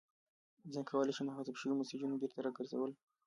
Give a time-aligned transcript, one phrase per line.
[0.73, 2.91] څنګه کولی شم د حذف شویو میسجونو بیرته راګرځول